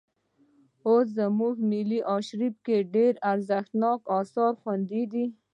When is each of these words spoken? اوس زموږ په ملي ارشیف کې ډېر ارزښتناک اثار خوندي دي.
اوس 0.87 1.05
زموږ 1.17 1.53
په 1.61 1.65
ملي 1.71 1.99
ارشیف 2.13 2.53
کې 2.65 2.77
ډېر 2.95 3.13
ارزښتناک 3.31 3.99
اثار 4.19 4.53
خوندي 4.61 5.03
دي. 5.11 5.25